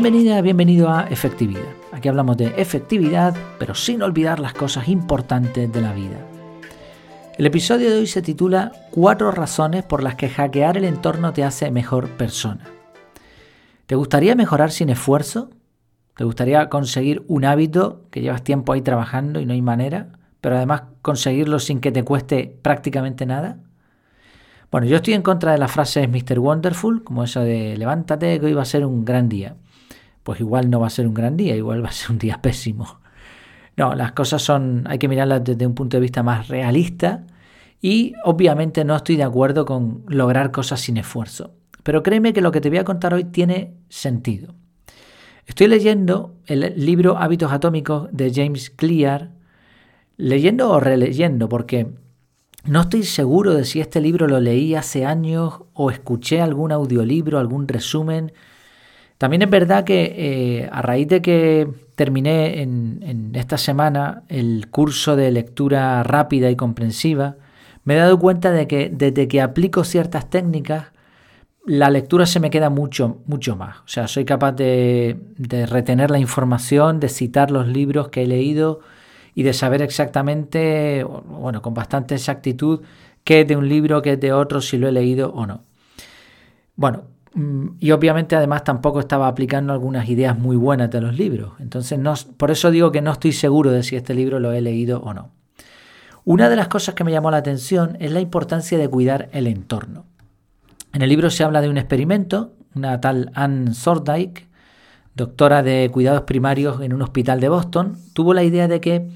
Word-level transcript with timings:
Bienvenida, 0.00 0.40
bienvenido 0.42 0.90
a 0.90 1.08
Efectividad. 1.10 1.74
Aquí 1.90 2.08
hablamos 2.08 2.36
de 2.36 2.54
efectividad, 2.56 3.36
pero 3.58 3.74
sin 3.74 4.00
olvidar 4.00 4.38
las 4.38 4.54
cosas 4.54 4.86
importantes 4.86 5.72
de 5.72 5.80
la 5.80 5.92
vida. 5.92 6.24
El 7.36 7.46
episodio 7.46 7.90
de 7.90 7.98
hoy 7.98 8.06
se 8.06 8.22
titula 8.22 8.70
Cuatro 8.92 9.32
razones 9.32 9.82
por 9.82 10.04
las 10.04 10.14
que 10.14 10.28
hackear 10.28 10.76
el 10.76 10.84
entorno 10.84 11.32
te 11.32 11.42
hace 11.42 11.72
mejor 11.72 12.10
persona. 12.10 12.62
¿Te 13.86 13.96
gustaría 13.96 14.36
mejorar 14.36 14.70
sin 14.70 14.88
esfuerzo? 14.88 15.50
¿Te 16.16 16.22
gustaría 16.22 16.68
conseguir 16.68 17.24
un 17.26 17.44
hábito 17.44 18.02
que 18.12 18.20
llevas 18.20 18.44
tiempo 18.44 18.72
ahí 18.72 18.82
trabajando 18.82 19.40
y 19.40 19.46
no 19.46 19.52
hay 19.52 19.62
manera, 19.62 20.10
pero 20.40 20.54
además 20.54 20.82
conseguirlo 21.02 21.58
sin 21.58 21.80
que 21.80 21.90
te 21.90 22.04
cueste 22.04 22.56
prácticamente 22.62 23.26
nada? 23.26 23.58
Bueno, 24.70 24.86
yo 24.86 24.94
estoy 24.94 25.14
en 25.14 25.22
contra 25.22 25.50
de 25.50 25.58
las 25.58 25.72
frases 25.72 26.08
Mr. 26.08 26.38
Wonderful, 26.38 27.02
como 27.02 27.24
eso 27.24 27.40
de 27.40 27.76
levántate 27.76 28.38
que 28.38 28.46
hoy 28.46 28.52
va 28.52 28.62
a 28.62 28.64
ser 28.64 28.86
un 28.86 29.04
gran 29.04 29.28
día. 29.28 29.56
Pues 30.28 30.40
igual 30.40 30.68
no 30.68 30.78
va 30.78 30.88
a 30.88 30.90
ser 30.90 31.08
un 31.08 31.14
gran 31.14 31.38
día, 31.38 31.56
igual 31.56 31.82
va 31.82 31.88
a 31.88 31.92
ser 31.92 32.10
un 32.10 32.18
día 32.18 32.38
pésimo. 32.42 33.00
No, 33.78 33.94
las 33.94 34.12
cosas 34.12 34.42
son, 34.42 34.84
hay 34.86 34.98
que 34.98 35.08
mirarlas 35.08 35.42
desde 35.42 35.66
un 35.66 35.74
punto 35.74 35.96
de 35.96 36.02
vista 36.02 36.22
más 36.22 36.48
realista 36.48 37.24
y 37.80 38.12
obviamente 38.24 38.84
no 38.84 38.94
estoy 38.94 39.16
de 39.16 39.22
acuerdo 39.22 39.64
con 39.64 40.04
lograr 40.06 40.50
cosas 40.50 40.82
sin 40.82 40.98
esfuerzo. 40.98 41.54
Pero 41.82 42.02
créeme 42.02 42.34
que 42.34 42.42
lo 42.42 42.52
que 42.52 42.60
te 42.60 42.68
voy 42.68 42.76
a 42.76 42.84
contar 42.84 43.14
hoy 43.14 43.24
tiene 43.24 43.72
sentido. 43.88 44.54
Estoy 45.46 45.66
leyendo 45.66 46.34
el 46.44 46.74
libro 46.76 47.16
Hábitos 47.16 47.50
Atómicos 47.50 48.10
de 48.12 48.30
James 48.30 48.68
Clear, 48.68 49.30
leyendo 50.18 50.68
o 50.68 50.78
releyendo, 50.78 51.48
porque 51.48 51.94
no 52.64 52.82
estoy 52.82 53.04
seguro 53.04 53.54
de 53.54 53.64
si 53.64 53.80
este 53.80 54.02
libro 54.02 54.28
lo 54.28 54.40
leí 54.40 54.74
hace 54.74 55.06
años 55.06 55.62
o 55.72 55.90
escuché 55.90 56.42
algún 56.42 56.70
audiolibro, 56.70 57.38
algún 57.38 57.66
resumen. 57.66 58.34
También 59.18 59.42
es 59.42 59.50
verdad 59.50 59.84
que 59.84 60.14
eh, 60.16 60.68
a 60.72 60.80
raíz 60.80 61.08
de 61.08 61.20
que 61.20 61.68
terminé 61.96 62.62
en, 62.62 63.32
esta 63.34 63.58
semana 63.58 64.22
el 64.28 64.68
curso 64.70 65.16
de 65.16 65.32
lectura 65.32 66.02
rápida 66.04 66.50
y 66.50 66.56
comprensiva, 66.56 67.36
me 67.84 67.94
he 67.94 67.98
dado 67.98 68.18
cuenta 68.18 68.52
de 68.52 68.68
que 68.68 68.88
desde 68.92 69.26
que 69.26 69.40
aplico 69.40 69.82
ciertas 69.82 70.30
técnicas, 70.30 70.86
la 71.66 71.90
lectura 71.90 72.26
se 72.26 72.38
me 72.38 72.50
queda 72.50 72.70
mucho, 72.70 73.18
mucho 73.26 73.56
más. 73.56 73.78
O 73.78 73.88
sea, 73.88 74.06
soy 74.06 74.24
capaz 74.24 74.52
de, 74.52 75.18
de 75.36 75.66
retener 75.66 76.10
la 76.10 76.18
información, 76.18 77.00
de 77.00 77.08
citar 77.08 77.50
los 77.50 77.66
libros 77.66 78.08
que 78.08 78.22
he 78.22 78.26
leído 78.26 78.80
y 79.34 79.42
de 79.42 79.52
saber 79.52 79.82
exactamente, 79.82 81.04
bueno, 81.04 81.60
con 81.60 81.74
bastante 81.74 82.14
exactitud, 82.14 82.82
qué 83.24 83.40
es 83.40 83.48
de 83.48 83.56
un 83.56 83.68
libro, 83.68 84.00
qué 84.00 84.12
es 84.12 84.20
de 84.20 84.32
otro, 84.32 84.60
si 84.60 84.78
lo 84.78 84.88
he 84.88 84.92
leído 84.92 85.32
o 85.32 85.46
no. 85.46 85.64
Bueno, 86.76 87.04
y 87.34 87.90
obviamente 87.90 88.36
además 88.36 88.64
tampoco 88.64 89.00
estaba 89.00 89.28
aplicando 89.28 89.72
algunas 89.72 90.08
ideas 90.08 90.38
muy 90.38 90.56
buenas 90.56 90.90
de 90.90 91.00
los 91.00 91.16
libros. 91.16 91.52
Entonces, 91.60 91.98
no, 91.98 92.14
por 92.36 92.50
eso 92.50 92.70
digo 92.70 92.90
que 92.90 93.02
no 93.02 93.12
estoy 93.12 93.32
seguro 93.32 93.70
de 93.70 93.82
si 93.82 93.96
este 93.96 94.14
libro 94.14 94.40
lo 94.40 94.52
he 94.52 94.60
leído 94.60 95.00
o 95.02 95.12
no. 95.14 95.30
Una 96.24 96.48
de 96.48 96.56
las 96.56 96.68
cosas 96.68 96.94
que 96.94 97.04
me 97.04 97.12
llamó 97.12 97.30
la 97.30 97.38
atención 97.38 97.96
es 98.00 98.12
la 98.12 98.20
importancia 98.20 98.78
de 98.78 98.88
cuidar 98.88 99.28
el 99.32 99.46
entorno. 99.46 100.04
En 100.92 101.02
el 101.02 101.08
libro 101.08 101.30
se 101.30 101.44
habla 101.44 101.60
de 101.60 101.68
un 101.68 101.78
experimento, 101.78 102.52
una 102.74 103.00
tal 103.00 103.30
Anne 103.34 103.74
Sordyke, 103.74 104.46
doctora 105.14 105.62
de 105.62 105.90
cuidados 105.92 106.22
primarios 106.22 106.80
en 106.80 106.92
un 106.92 107.02
hospital 107.02 107.40
de 107.40 107.48
Boston, 107.48 107.98
tuvo 108.14 108.34
la 108.34 108.44
idea 108.44 108.68
de 108.68 108.80
que 108.80 109.08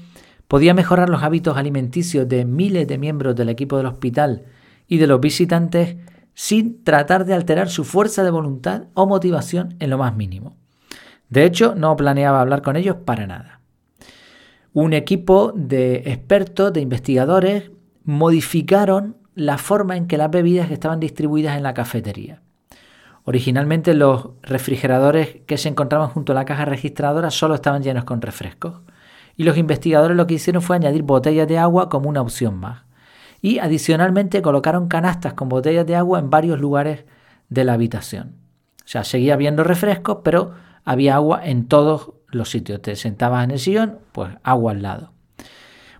podía 0.47 0.73
mejorar 0.73 1.09
los 1.09 1.23
hábitos 1.23 1.57
alimenticios 1.57 2.27
de 2.27 2.45
miles 2.45 2.87
de 2.87 2.97
miembros 2.97 3.35
del 3.35 3.49
equipo 3.49 3.77
del 3.77 3.87
hospital 3.87 4.43
y 4.87 4.97
de 4.97 5.07
los 5.07 5.19
visitantes 5.19 5.95
sin 6.33 6.83
tratar 6.83 7.25
de 7.25 7.33
alterar 7.33 7.69
su 7.69 7.83
fuerza 7.83 8.23
de 8.23 8.31
voluntad 8.31 8.85
o 8.93 9.05
motivación 9.05 9.75
en 9.79 9.89
lo 9.89 9.97
más 9.97 10.15
mínimo. 10.15 10.55
De 11.29 11.45
hecho, 11.45 11.75
no 11.75 11.95
planeaba 11.95 12.41
hablar 12.41 12.61
con 12.61 12.75
ellos 12.75 12.97
para 13.05 13.27
nada. 13.27 13.59
Un 14.73 14.93
equipo 14.93 15.51
de 15.55 16.03
expertos, 16.05 16.73
de 16.73 16.81
investigadores, 16.81 17.71
modificaron 18.03 19.17
la 19.35 19.57
forma 19.57 19.97
en 19.97 20.07
que 20.07 20.17
las 20.17 20.31
bebidas 20.31 20.71
estaban 20.71 20.99
distribuidas 20.99 21.57
en 21.57 21.63
la 21.63 21.73
cafetería. 21.73 22.41
Originalmente 23.23 23.93
los 23.93 24.29
refrigeradores 24.41 25.37
que 25.45 25.57
se 25.57 25.69
encontraban 25.69 26.09
junto 26.09 26.33
a 26.33 26.35
la 26.35 26.45
caja 26.45 26.65
registradora 26.65 27.31
solo 27.31 27.55
estaban 27.55 27.81
llenos 27.81 28.03
con 28.03 28.21
refrescos 28.21 28.81
y 29.35 29.43
los 29.43 29.57
investigadores 29.57 30.17
lo 30.17 30.27
que 30.27 30.35
hicieron 30.35 30.61
fue 30.61 30.75
añadir 30.75 31.03
botellas 31.03 31.47
de 31.47 31.57
agua 31.57 31.89
como 31.89 32.09
una 32.09 32.21
opción 32.21 32.57
más. 32.57 32.83
Y 33.43 33.59
adicionalmente 33.59 34.41
colocaron 34.41 34.87
canastas 34.87 35.33
con 35.33 35.49
botellas 35.49 35.85
de 35.85 35.97
agua 35.97 36.17
en 36.17 36.29
varios 36.29 36.61
lugares 36.61 37.03
de 37.49 37.65
la 37.65 37.73
habitación. 37.73 38.37
O 38.79 38.87
sea, 38.87 39.03
seguía 39.03 39.33
habiendo 39.33 39.65
refrescos, 39.65 40.19
pero 40.23 40.53
había 40.85 41.15
agua 41.15 41.45
en 41.45 41.67
todos 41.67 42.13
los 42.27 42.49
sitios. 42.49 42.81
Te 42.81 42.95
sentabas 42.95 43.43
en 43.43 43.51
el 43.51 43.59
sillón, 43.59 43.99
pues 44.13 44.31
agua 44.43 44.71
al 44.71 44.81
lado. 44.81 45.11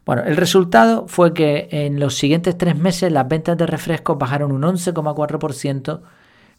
Bueno, 0.05 0.23
el 0.23 0.37
resultado 0.37 1.05
fue 1.09 1.33
que 1.33 1.67
en 1.69 1.99
los 1.99 2.15
siguientes 2.15 2.57
tres 2.57 2.77
meses 2.77 3.11
las 3.11 3.27
ventas 3.27 3.57
de 3.57 3.67
refrescos 3.67 4.17
bajaron 4.17 4.53
un 4.53 4.61
11,4%, 4.61 6.01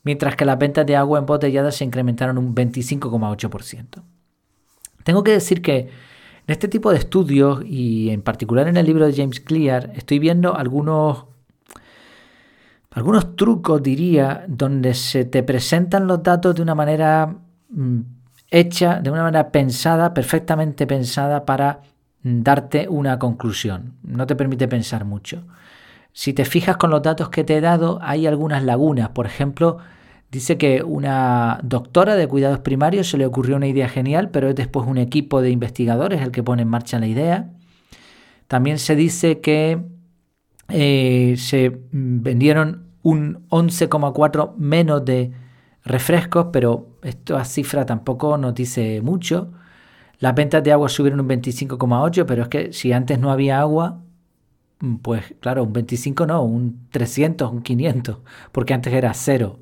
mientras 0.02 0.36
que 0.36 0.44
las 0.44 0.58
ventas 0.58 0.84
de 0.84 0.96
agua 0.96 1.18
embotellada 1.18 1.72
se 1.72 1.84
incrementaron 1.84 2.36
un 2.36 2.54
25,8%. 2.54 4.02
Tengo 5.02 5.24
que 5.24 5.30
decir 5.30 5.62
que 5.62 5.88
en 6.47 6.53
este 6.53 6.69
tipo 6.69 6.91
de 6.91 6.99
estudios 6.99 7.62
y 7.65 8.10
en 8.10 8.22
particular 8.22 8.69
en 8.69 8.77
el 8.77 8.87
libro 8.87 9.06
de 9.06 9.15
James 9.15 9.41
Clear 9.41 9.93
estoy 9.94 10.19
viendo 10.19 10.56
algunos 10.56 11.27
algunos 12.94 13.34
trucos, 13.34 13.82
diría, 13.82 14.44
donde 14.47 14.94
se 14.94 15.25
te 15.25 15.43
presentan 15.43 16.06
los 16.06 16.22
datos 16.22 16.55
de 16.55 16.62
una 16.62 16.77
manera 16.77 17.34
mm, 17.69 18.00
hecha, 18.50 19.00
de 19.00 19.10
una 19.10 19.25
manera 19.25 19.50
pensada, 19.50 20.15
perfectamente 20.15 20.87
pensada 20.87 21.44
para 21.44 21.81
mm, 22.22 22.43
darte 22.43 22.88
una 22.88 23.19
conclusión. 23.19 23.94
No 24.05 24.28
te 24.28 24.37
permite 24.37 24.69
pensar 24.69 25.05
mucho. 25.05 25.43
Si 26.12 26.32
te 26.32 26.44
fijas 26.44 26.76
con 26.76 26.91
los 26.91 27.03
datos 27.03 27.31
que 27.31 27.43
te 27.43 27.56
he 27.56 27.61
dado, 27.61 27.99
hay 28.00 28.28
algunas 28.28 28.62
lagunas. 28.62 29.09
Por 29.09 29.26
ejemplo, 29.26 29.78
Dice 30.34 30.58
que 30.58 30.82
una 30.82 31.60
doctora 31.62 32.16
de 32.16 32.26
cuidados 32.26 32.58
primarios 32.58 33.08
se 33.08 33.16
le 33.16 33.24
ocurrió 33.24 33.54
una 33.54 33.68
idea 33.68 33.88
genial, 33.88 34.30
pero 34.30 34.48
es 34.48 34.56
después 34.56 34.84
un 34.84 34.98
equipo 34.98 35.40
de 35.40 35.50
investigadores 35.50 36.22
el 36.22 36.32
que 36.32 36.42
pone 36.42 36.62
en 36.62 36.68
marcha 36.68 36.98
la 36.98 37.06
idea. 37.06 37.52
También 38.48 38.80
se 38.80 38.96
dice 38.96 39.40
que 39.40 39.80
eh, 40.70 41.36
se 41.38 41.78
vendieron 41.92 42.88
un 43.04 43.46
11,4 43.48 44.56
menos 44.56 45.04
de 45.04 45.30
refrescos, 45.84 46.48
pero 46.52 46.98
esta 47.04 47.44
cifra 47.44 47.86
tampoco 47.86 48.36
nos 48.36 48.56
dice 48.56 49.02
mucho. 49.02 49.52
Las 50.18 50.34
ventas 50.34 50.64
de 50.64 50.72
agua 50.72 50.88
subieron 50.88 51.20
un 51.20 51.28
25,8, 51.28 52.24
pero 52.26 52.42
es 52.42 52.48
que 52.48 52.72
si 52.72 52.92
antes 52.92 53.20
no 53.20 53.30
había 53.30 53.60
agua, 53.60 54.02
pues 55.00 55.36
claro, 55.38 55.62
un 55.62 55.72
25 55.72 56.26
no, 56.26 56.42
un 56.42 56.88
300, 56.90 57.52
un 57.52 57.62
500, 57.62 58.18
porque 58.50 58.74
antes 58.74 58.92
era 58.92 59.14
cero. 59.14 59.60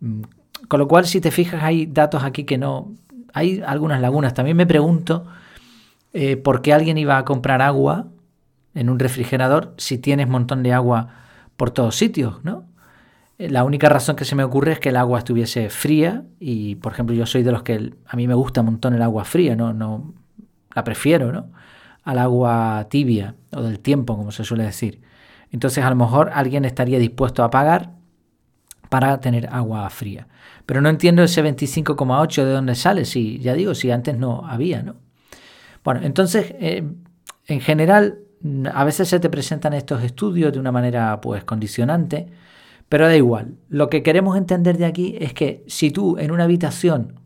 Mm, 0.00 0.22
con 0.68 0.80
lo 0.80 0.88
cual, 0.88 1.06
si 1.06 1.20
te 1.20 1.30
fijas, 1.30 1.62
hay 1.62 1.86
datos 1.86 2.24
aquí 2.24 2.44
que 2.44 2.58
no... 2.58 2.92
Hay 3.32 3.62
algunas 3.64 4.00
lagunas. 4.00 4.34
También 4.34 4.56
me 4.56 4.66
pregunto 4.66 5.24
eh, 6.12 6.36
por 6.36 6.62
qué 6.62 6.72
alguien 6.72 6.98
iba 6.98 7.16
a 7.16 7.24
comprar 7.24 7.62
agua 7.62 8.08
en 8.74 8.90
un 8.90 8.98
refrigerador 8.98 9.74
si 9.76 9.98
tienes 9.98 10.28
montón 10.28 10.62
de 10.62 10.72
agua 10.72 11.08
por 11.56 11.70
todos 11.70 11.96
sitios, 11.96 12.42
¿no? 12.44 12.64
Eh, 13.38 13.48
la 13.48 13.64
única 13.64 13.88
razón 13.88 14.16
que 14.16 14.24
se 14.24 14.34
me 14.34 14.44
ocurre 14.44 14.72
es 14.72 14.80
que 14.80 14.90
el 14.90 14.96
agua 14.96 15.18
estuviese 15.18 15.70
fría 15.70 16.24
y, 16.40 16.74
por 16.76 16.92
ejemplo, 16.92 17.14
yo 17.14 17.26
soy 17.26 17.42
de 17.42 17.52
los 17.52 17.62
que 17.62 17.94
a 18.06 18.16
mí 18.16 18.26
me 18.26 18.34
gusta 18.34 18.60
un 18.60 18.66
montón 18.66 18.94
el 18.94 19.02
agua 19.02 19.24
fría, 19.24 19.56
no, 19.56 19.72
no 19.72 20.12
la 20.74 20.84
prefiero, 20.84 21.32
¿no? 21.32 21.50
Al 22.04 22.18
agua 22.18 22.86
tibia 22.90 23.34
o 23.52 23.62
del 23.62 23.78
tiempo, 23.78 24.16
como 24.16 24.32
se 24.32 24.44
suele 24.44 24.64
decir. 24.64 25.00
Entonces, 25.52 25.84
a 25.84 25.90
lo 25.90 25.96
mejor 25.96 26.30
alguien 26.34 26.64
estaría 26.64 26.98
dispuesto 26.98 27.44
a 27.44 27.50
pagar 27.50 27.90
para 28.90 29.18
tener 29.20 29.48
agua 29.50 29.88
fría. 29.88 30.28
Pero 30.66 30.82
no 30.82 30.90
entiendo 30.90 31.22
ese 31.22 31.42
25,8 31.42 32.44
de 32.44 32.52
dónde 32.52 32.74
sale, 32.74 33.06
si 33.06 33.38
ya 33.38 33.54
digo, 33.54 33.74
si 33.74 33.90
antes 33.90 34.18
no 34.18 34.44
había, 34.46 34.82
¿no? 34.82 34.96
Bueno, 35.82 36.00
entonces, 36.02 36.54
eh, 36.58 36.86
en 37.46 37.60
general, 37.60 38.18
a 38.72 38.84
veces 38.84 39.08
se 39.08 39.20
te 39.20 39.30
presentan 39.30 39.72
estos 39.72 40.02
estudios 40.02 40.52
de 40.52 40.58
una 40.58 40.72
manera 40.72 41.20
pues 41.20 41.44
condicionante, 41.44 42.28
pero 42.88 43.06
da 43.06 43.16
igual. 43.16 43.54
Lo 43.68 43.88
que 43.88 44.02
queremos 44.02 44.36
entender 44.36 44.76
de 44.76 44.86
aquí 44.86 45.16
es 45.18 45.32
que 45.32 45.64
si 45.66 45.90
tú 45.90 46.18
en 46.18 46.30
una 46.30 46.44
habitación 46.44 47.20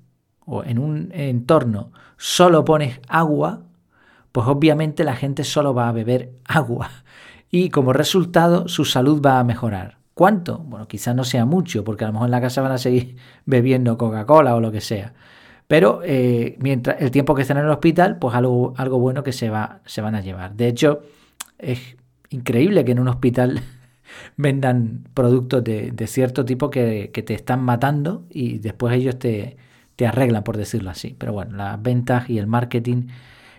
o 0.45 0.63
en 0.63 0.79
un 0.79 1.11
entorno 1.13 1.93
solo 2.17 2.65
pones 2.65 3.01
agua, 3.09 3.63
pues 4.33 4.47
obviamente 4.47 5.05
la 5.05 5.17
gente 5.17 5.43
solo 5.45 5.75
va 5.75 5.89
a 5.89 5.93
beber 5.93 6.33
agua 6.45 6.91
y 7.51 7.71
como 7.71 7.93
resultado 7.93 8.69
su 8.69 8.85
salud 8.85 9.23
va 9.25 9.39
a 9.39 9.45
mejorar. 9.45 10.04
¿Cuánto? 10.15 10.59
Bueno, 10.59 10.87
quizás 10.87 11.15
no 11.15 11.25
sea 11.25 11.45
mucho, 11.45 11.83
porque 11.85 12.05
a 12.05 12.07
lo 12.07 12.13
mejor 12.15 12.29
en 12.29 12.33
la 12.33 12.41
casa 12.41 12.63
van 12.63 12.73
a 12.73 12.79
seguir 12.79 13.17
bebiendo 13.47 13.99
Coca-Cola 13.99 14.55
o 14.55 14.61
lo 14.61 14.71
que 14.73 14.81
sea. 14.81 15.13
Pero 15.67 16.03
eh, 16.05 16.57
mientras 16.61 17.01
el 17.01 17.11
tiempo 17.11 17.35
que 17.35 17.43
estén 17.43 17.57
en 17.57 17.65
el 17.65 17.71
hospital, 17.71 18.19
pues 18.19 18.35
algo, 18.35 18.75
algo 18.77 18.99
bueno 18.99 19.23
que 19.23 19.33
se, 19.33 19.51
va, 19.51 19.81
se 19.87 20.01
van 20.03 20.15
a 20.15 20.21
llevar. 20.21 20.55
De 20.55 20.69
hecho, 20.69 21.03
es 21.59 21.97
increíble 22.31 22.85
que 22.85 22.93
en 22.93 23.01
un 23.01 23.09
hospital 23.09 23.61
vendan 24.37 25.05
productos 25.15 25.65
de, 25.65 26.07
cierto 26.07 26.45
tipo 26.45 26.71
que, 26.71 27.11
te 27.13 27.35
están 27.35 27.63
matando 27.63 28.27
y 28.31 28.59
después 28.59 28.95
ellos 28.95 29.19
te, 29.19 29.57
te 29.97 30.07
arreglan, 30.07 30.45
por 30.45 30.57
decirlo 30.57 30.91
así. 30.91 31.17
Pero 31.19 31.33
bueno, 31.33 31.57
las 31.57 31.83
ventas 31.83 32.29
y 32.31 32.39
el 32.39 32.47
marketing 32.47 33.09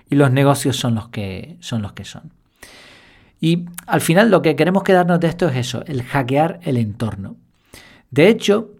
y 0.09 0.15
los 0.15 0.31
negocios 0.31 0.77
son 0.77 0.95
los 0.95 1.09
que 1.09 1.57
son. 1.59 1.81
Los 1.81 1.93
que 1.93 2.05
son. 2.05 2.31
Y 3.45 3.65
al 3.85 4.01
final 4.01 4.31
lo 4.31 4.41
que 4.41 4.55
queremos 4.55 4.81
quedarnos 4.81 5.19
de 5.19 5.27
esto 5.27 5.47
es 5.47 5.55
eso, 5.55 5.83
el 5.85 6.01
hackear 6.01 6.59
el 6.63 6.77
entorno. 6.77 7.35
De 8.09 8.27
hecho, 8.27 8.71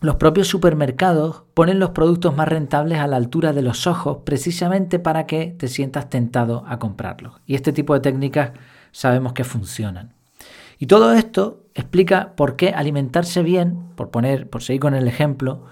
los 0.00 0.14
propios 0.14 0.48
supermercados 0.48 1.42
ponen 1.52 1.78
los 1.78 1.90
productos 1.90 2.34
más 2.34 2.48
rentables 2.48 3.00
a 3.00 3.06
la 3.06 3.16
altura 3.16 3.52
de 3.52 3.60
los 3.60 3.86
ojos 3.86 4.20
precisamente 4.24 4.98
para 4.98 5.26
que 5.26 5.54
te 5.58 5.68
sientas 5.68 6.08
tentado 6.08 6.64
a 6.66 6.78
comprarlos. 6.78 7.34
Y 7.44 7.54
este 7.54 7.70
tipo 7.70 7.92
de 7.92 8.00
técnicas 8.00 8.52
sabemos 8.92 9.34
que 9.34 9.44
funcionan. 9.44 10.14
Y 10.78 10.86
todo 10.86 11.12
esto 11.12 11.66
explica 11.74 12.32
por 12.34 12.56
qué 12.56 12.70
alimentarse 12.70 13.42
bien, 13.42 13.90
por 13.94 14.10
poner, 14.10 14.48
por 14.48 14.62
seguir 14.62 14.80
con 14.80 14.94
el 14.94 15.06
ejemplo, 15.06 15.66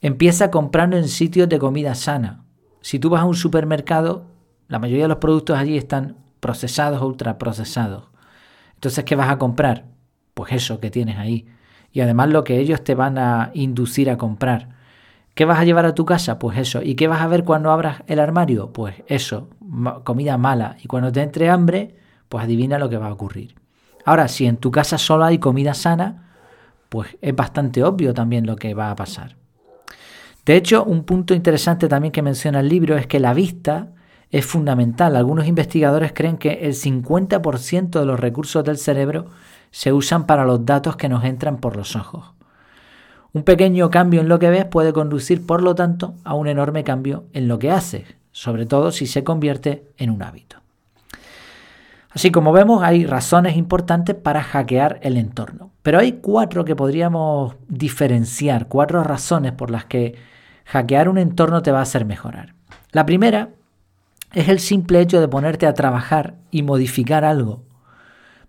empieza 0.00 0.52
comprando 0.52 0.96
en 0.96 1.08
sitios 1.08 1.48
de 1.48 1.58
comida 1.58 1.96
sana. 1.96 2.44
Si 2.82 3.00
tú 3.00 3.10
vas 3.10 3.22
a 3.22 3.24
un 3.24 3.34
supermercado, 3.34 4.26
la 4.68 4.78
mayoría 4.78 5.06
de 5.06 5.08
los 5.08 5.18
productos 5.18 5.58
allí 5.58 5.76
están 5.76 6.29
procesados 6.40 7.02
ultraprocesados. 7.02 8.04
Entonces, 8.74 9.04
¿qué 9.04 9.14
vas 9.14 9.30
a 9.30 9.38
comprar? 9.38 9.84
Pues 10.34 10.52
eso 10.52 10.80
que 10.80 10.90
tienes 10.90 11.18
ahí. 11.18 11.46
Y 11.92 12.00
además 12.00 12.30
lo 12.30 12.44
que 12.44 12.58
ellos 12.58 12.82
te 12.82 12.94
van 12.94 13.18
a 13.18 13.50
inducir 13.54 14.10
a 14.10 14.16
comprar. 14.16 14.70
¿Qué 15.34 15.44
vas 15.44 15.58
a 15.58 15.64
llevar 15.64 15.86
a 15.86 15.94
tu 15.94 16.04
casa? 16.04 16.38
Pues 16.38 16.58
eso. 16.58 16.82
¿Y 16.82 16.94
qué 16.94 17.08
vas 17.08 17.20
a 17.20 17.28
ver 17.28 17.44
cuando 17.44 17.70
abras 17.70 18.02
el 18.06 18.18
armario? 18.18 18.72
Pues 18.72 18.94
eso, 19.06 19.48
comida 20.04 20.38
mala. 20.38 20.76
Y 20.82 20.88
cuando 20.88 21.12
te 21.12 21.22
entre 21.22 21.50
hambre, 21.50 21.94
pues 22.28 22.44
adivina 22.44 22.78
lo 22.78 22.88
que 22.88 22.96
va 22.96 23.08
a 23.08 23.12
ocurrir. 23.12 23.54
Ahora, 24.04 24.28
si 24.28 24.46
en 24.46 24.56
tu 24.56 24.70
casa 24.70 24.98
solo 24.98 25.24
hay 25.24 25.38
comida 25.38 25.74
sana, 25.74 26.30
pues 26.88 27.16
es 27.20 27.34
bastante 27.34 27.84
obvio 27.84 28.14
también 28.14 28.46
lo 28.46 28.56
que 28.56 28.74
va 28.74 28.90
a 28.90 28.96
pasar. 28.96 29.36
De 30.44 30.56
hecho, 30.56 30.84
un 30.84 31.04
punto 31.04 31.34
interesante 31.34 31.86
también 31.86 32.12
que 32.12 32.22
menciona 32.22 32.60
el 32.60 32.68
libro 32.68 32.96
es 32.96 33.06
que 33.06 33.20
la 33.20 33.34
vista 33.34 33.92
es 34.30 34.46
fundamental. 34.46 35.16
Algunos 35.16 35.46
investigadores 35.46 36.12
creen 36.12 36.38
que 36.38 36.60
el 36.62 36.74
50% 36.74 37.98
de 37.98 38.06
los 38.06 38.20
recursos 38.20 38.64
del 38.64 38.78
cerebro 38.78 39.26
se 39.70 39.92
usan 39.92 40.26
para 40.26 40.44
los 40.44 40.64
datos 40.64 40.96
que 40.96 41.08
nos 41.08 41.24
entran 41.24 41.58
por 41.58 41.76
los 41.76 41.96
ojos. 41.96 42.32
Un 43.32 43.44
pequeño 43.44 43.90
cambio 43.90 44.20
en 44.20 44.28
lo 44.28 44.38
que 44.38 44.50
ves 44.50 44.64
puede 44.64 44.92
conducir, 44.92 45.46
por 45.46 45.62
lo 45.62 45.74
tanto, 45.74 46.14
a 46.24 46.34
un 46.34 46.48
enorme 46.48 46.82
cambio 46.82 47.26
en 47.32 47.46
lo 47.46 47.58
que 47.58 47.70
haces, 47.70 48.16
sobre 48.32 48.66
todo 48.66 48.90
si 48.90 49.06
se 49.06 49.22
convierte 49.22 49.84
en 49.98 50.10
un 50.10 50.22
hábito. 50.22 50.56
Así 52.10 52.32
como 52.32 52.50
vemos, 52.50 52.82
hay 52.82 53.06
razones 53.06 53.56
importantes 53.56 54.16
para 54.16 54.42
hackear 54.42 54.98
el 55.02 55.16
entorno, 55.16 55.70
pero 55.82 56.00
hay 56.00 56.14
cuatro 56.20 56.64
que 56.64 56.74
podríamos 56.74 57.54
diferenciar, 57.68 58.66
cuatro 58.66 59.04
razones 59.04 59.52
por 59.52 59.70
las 59.70 59.84
que 59.84 60.16
hackear 60.64 61.08
un 61.08 61.18
entorno 61.18 61.62
te 61.62 61.70
va 61.70 61.78
a 61.78 61.82
hacer 61.82 62.04
mejorar. 62.04 62.54
La 62.90 63.06
primera 63.06 63.50
es 64.32 64.48
el 64.48 64.60
simple 64.60 65.00
hecho 65.00 65.20
de 65.20 65.28
ponerte 65.28 65.66
a 65.66 65.74
trabajar 65.74 66.36
y 66.50 66.62
modificar 66.62 67.24
algo, 67.24 67.64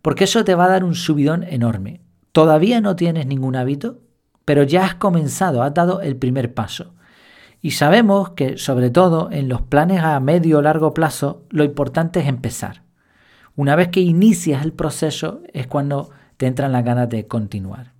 porque 0.01 0.25
eso 0.25 0.43
te 0.43 0.55
va 0.55 0.65
a 0.65 0.69
dar 0.69 0.83
un 0.83 0.95
subidón 0.95 1.43
enorme. 1.43 2.01
Todavía 2.31 2.81
no 2.81 2.95
tienes 2.95 3.25
ningún 3.25 3.55
hábito, 3.55 3.99
pero 4.45 4.63
ya 4.63 4.85
has 4.85 4.95
comenzado, 4.95 5.63
has 5.63 5.73
dado 5.73 6.01
el 6.01 6.15
primer 6.15 6.53
paso. 6.53 6.93
Y 7.61 7.71
sabemos 7.71 8.31
que, 8.31 8.57
sobre 8.57 8.89
todo 8.89 9.29
en 9.31 9.47
los 9.47 9.61
planes 9.61 10.01
a 10.01 10.19
medio 10.19 10.59
o 10.59 10.61
largo 10.61 10.93
plazo, 10.93 11.43
lo 11.49 11.63
importante 11.63 12.19
es 12.19 12.27
empezar. 12.27 12.83
Una 13.55 13.75
vez 13.75 13.89
que 13.89 13.99
inicias 13.99 14.63
el 14.63 14.73
proceso 14.73 15.41
es 15.53 15.67
cuando 15.67 16.09
te 16.37 16.47
entran 16.47 16.71
las 16.71 16.83
ganas 16.83 17.09
de 17.09 17.27
continuar. 17.27 17.93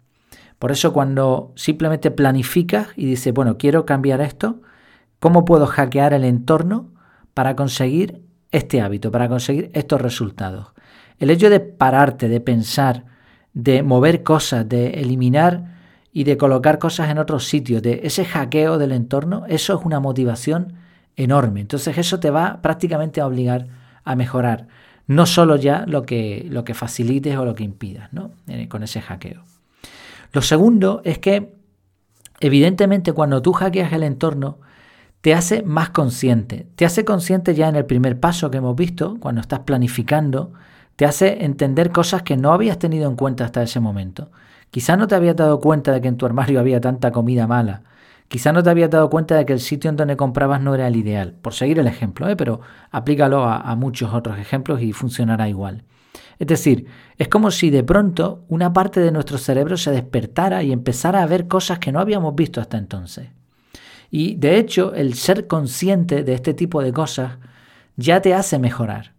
Por 0.57 0.71
eso 0.71 0.93
cuando 0.93 1.51
simplemente 1.55 2.09
planificas 2.09 2.87
y 2.95 3.05
dices, 3.05 3.33
bueno, 3.33 3.57
quiero 3.57 3.85
cambiar 3.85 4.21
esto, 4.21 4.61
¿cómo 5.19 5.45
puedo 5.45 5.67
hackear 5.67 6.13
el 6.13 6.23
entorno? 6.23 6.89
Para 7.33 7.55
conseguir 7.55 8.21
este 8.51 8.81
hábito, 8.81 9.11
para 9.11 9.29
conseguir 9.29 9.71
estos 9.73 10.01
resultados. 10.01 10.67
El 11.19 11.29
hecho 11.29 11.49
de 11.49 11.59
pararte, 11.59 12.27
de 12.27 12.41
pensar, 12.41 13.05
de 13.53 13.83
mover 13.83 14.23
cosas, 14.23 14.67
de 14.67 15.01
eliminar 15.01 15.75
y 16.13 16.23
de 16.23 16.37
colocar 16.37 16.79
cosas 16.79 17.09
en 17.09 17.17
otros 17.17 17.45
sitios, 17.45 17.81
de 17.81 18.01
ese 18.03 18.25
hackeo 18.25 18.77
del 18.77 18.91
entorno, 18.91 19.45
eso 19.47 19.77
es 19.77 19.85
una 19.85 19.99
motivación 19.99 20.73
enorme. 21.15 21.61
Entonces 21.61 21.97
eso 21.97 22.19
te 22.19 22.29
va 22.29 22.61
prácticamente 22.61 23.21
a 23.21 23.27
obligar 23.27 23.67
a 24.03 24.15
mejorar, 24.15 24.67
no 25.07 25.25
solo 25.25 25.55
ya 25.55 25.85
lo 25.87 26.03
que, 26.03 26.45
lo 26.49 26.63
que 26.63 26.73
facilites 26.73 27.37
o 27.37 27.45
lo 27.45 27.53
que 27.53 27.63
impidas 27.63 28.11
¿no? 28.11 28.31
Eh, 28.47 28.67
con 28.67 28.83
ese 28.83 29.01
hackeo. 29.01 29.43
Lo 30.33 30.41
segundo 30.41 31.01
es 31.03 31.19
que, 31.19 31.53
evidentemente, 32.39 33.13
cuando 33.13 33.41
tú 33.41 33.51
hackeas 33.53 33.91
el 33.93 34.03
entorno, 34.03 34.59
te 35.21 35.35
hace 35.35 35.61
más 35.61 35.91
consciente. 35.91 36.67
Te 36.75 36.85
hace 36.85 37.05
consciente 37.05 37.53
ya 37.53 37.69
en 37.69 37.75
el 37.75 37.85
primer 37.85 38.19
paso 38.19 38.49
que 38.49 38.57
hemos 38.57 38.75
visto, 38.75 39.17
cuando 39.19 39.41
estás 39.41 39.59
planificando, 39.59 40.51
te 40.95 41.05
hace 41.05 41.45
entender 41.45 41.91
cosas 41.91 42.23
que 42.23 42.37
no 42.37 42.53
habías 42.53 42.79
tenido 42.79 43.09
en 43.09 43.15
cuenta 43.15 43.45
hasta 43.45 43.61
ese 43.61 43.79
momento. 43.79 44.31
Quizás 44.71 44.97
no 44.97 45.07
te 45.07 45.15
habías 45.15 45.35
dado 45.35 45.59
cuenta 45.59 45.91
de 45.91 46.01
que 46.01 46.07
en 46.07 46.17
tu 46.17 46.25
armario 46.25 46.59
había 46.59 46.81
tanta 46.81 47.11
comida 47.11 47.45
mala. 47.45 47.83
Quizás 48.27 48.53
no 48.53 48.63
te 48.63 48.69
habías 48.69 48.89
dado 48.89 49.09
cuenta 49.09 49.35
de 49.35 49.45
que 49.45 49.53
el 49.53 49.59
sitio 49.59 49.89
en 49.89 49.97
donde 49.97 50.15
comprabas 50.15 50.61
no 50.61 50.73
era 50.73 50.87
el 50.87 50.95
ideal. 50.95 51.35
Por 51.41 51.53
seguir 51.53 51.77
el 51.79 51.87
ejemplo, 51.87 52.27
¿eh? 52.29 52.35
pero 52.35 52.61
aplícalo 52.89 53.43
a, 53.43 53.57
a 53.57 53.75
muchos 53.75 54.13
otros 54.13 54.39
ejemplos 54.39 54.81
y 54.81 54.93
funcionará 54.93 55.49
igual. 55.49 55.83
Es 56.39 56.47
decir, 56.47 56.87
es 57.17 57.27
como 57.27 57.51
si 57.51 57.69
de 57.69 57.83
pronto 57.83 58.45
una 58.47 58.73
parte 58.73 59.01
de 59.01 59.11
nuestro 59.11 59.37
cerebro 59.37 59.77
se 59.77 59.91
despertara 59.91 60.63
y 60.63 60.71
empezara 60.71 61.21
a 61.21 61.27
ver 61.27 61.47
cosas 61.47 61.77
que 61.77 61.91
no 61.91 61.99
habíamos 61.99 62.33
visto 62.33 62.61
hasta 62.61 62.77
entonces. 62.77 63.29
Y 64.11 64.35
de 64.35 64.57
hecho, 64.57 64.93
el 64.93 65.13
ser 65.13 65.47
consciente 65.47 66.23
de 66.23 66.33
este 66.33 66.53
tipo 66.53 66.83
de 66.83 66.91
cosas 66.91 67.37
ya 67.95 68.21
te 68.21 68.33
hace 68.33 68.59
mejorar, 68.59 69.13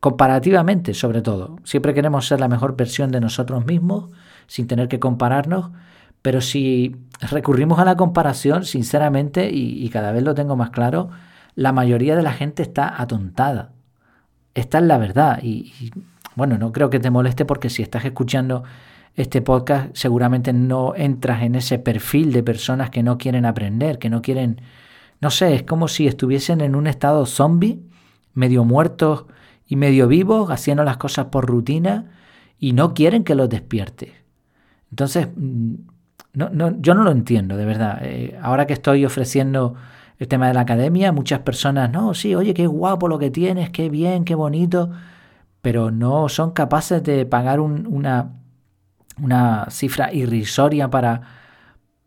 comparativamente 0.00 0.94
sobre 0.94 1.20
todo. 1.20 1.56
Siempre 1.64 1.92
queremos 1.92 2.26
ser 2.26 2.40
la 2.40 2.48
mejor 2.48 2.74
versión 2.74 3.12
de 3.12 3.20
nosotros 3.20 3.66
mismos 3.66 4.10
sin 4.46 4.66
tener 4.66 4.88
que 4.88 4.98
compararnos, 4.98 5.70
pero 6.22 6.40
si 6.40 6.96
recurrimos 7.30 7.78
a 7.78 7.84
la 7.84 7.96
comparación, 7.96 8.64
sinceramente, 8.64 9.50
y, 9.52 9.86
cada 9.90 10.12
vez 10.12 10.22
lo 10.22 10.34
tengo 10.34 10.56
más 10.56 10.70
claro, 10.70 11.10
la 11.54 11.72
mayoría 11.72 12.16
de 12.16 12.22
la 12.22 12.32
gente 12.32 12.62
está 12.62 13.00
atontada. 13.00 13.72
Esta 14.54 14.78
es 14.78 14.84
la 14.84 14.98
verdad. 14.98 15.40
y 15.42 15.92
bueno, 16.34 16.56
no 16.56 16.72
creo 16.72 16.88
que 16.88 17.00
te 17.00 17.10
moleste 17.10 17.44
porque 17.44 17.68
si 17.68 17.82
estás 17.82 18.04
escuchando 18.04 18.62
este 19.18 19.42
podcast, 19.42 19.90
seguramente 19.94 20.52
no 20.52 20.94
entras 20.94 21.42
en 21.42 21.56
ese 21.56 21.80
perfil 21.80 22.32
de 22.32 22.44
personas 22.44 22.90
que 22.90 23.02
no 23.02 23.18
quieren 23.18 23.46
aprender, 23.46 23.98
que 23.98 24.10
no 24.10 24.22
quieren, 24.22 24.60
no 25.20 25.32
sé, 25.32 25.56
es 25.56 25.64
como 25.64 25.88
si 25.88 26.06
estuviesen 26.06 26.60
en 26.60 26.76
un 26.76 26.86
estado 26.86 27.26
zombie, 27.26 27.82
medio 28.34 28.64
muertos 28.64 29.24
y 29.66 29.74
medio 29.74 30.06
vivos, 30.06 30.52
haciendo 30.52 30.84
las 30.84 30.98
cosas 30.98 31.26
por 31.26 31.46
rutina 31.46 32.12
y 32.60 32.74
no 32.74 32.94
quieren 32.94 33.24
que 33.24 33.34
los 33.34 33.48
despiertes. 33.48 34.12
Entonces, 34.92 35.26
mm, 35.34 35.74
no, 36.34 36.50
no, 36.50 36.80
yo 36.80 36.94
no 36.94 37.02
lo 37.02 37.10
entiendo, 37.10 37.56
de 37.56 37.64
verdad. 37.64 37.98
Eh, 38.02 38.38
ahora 38.40 38.68
que 38.68 38.74
estoy 38.74 39.04
ofreciendo 39.04 39.74
el 40.20 40.28
tema 40.28 40.46
de 40.46 40.54
la 40.54 40.60
academia, 40.60 41.10
muchas 41.10 41.40
personas, 41.40 41.90
no, 41.90 42.14
sí, 42.14 42.36
oye, 42.36 42.54
qué 42.54 42.68
guapo 42.68 43.08
lo 43.08 43.18
que 43.18 43.32
tienes, 43.32 43.70
qué 43.70 43.90
bien, 43.90 44.24
qué 44.24 44.36
bonito, 44.36 44.90
pero 45.60 45.90
no 45.90 46.28
son 46.28 46.52
capaces 46.52 47.02
de 47.02 47.26
pagar 47.26 47.58
una 47.58 48.37
una 49.20 49.66
cifra 49.70 50.12
irrisoria 50.12 50.90
para, 50.90 51.22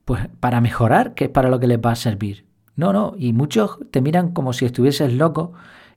pues, 0.05 0.27
para 0.39 0.61
mejorar, 0.61 1.13
que 1.13 1.25
es 1.25 1.29
para 1.29 1.49
lo 1.49 1.59
que 1.59 1.67
les 1.67 1.79
va 1.79 1.91
a 1.91 1.95
servir. 1.95 2.45
No, 2.75 2.93
no, 2.93 3.13
y 3.17 3.33
muchos 3.33 3.77
te 3.91 4.01
miran 4.01 4.31
como 4.31 4.53
si 4.53 4.65
estuvieses 4.65 5.13
loco. 5.13 5.53